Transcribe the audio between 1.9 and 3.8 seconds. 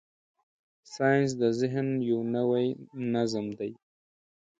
یو نوی نظم دی.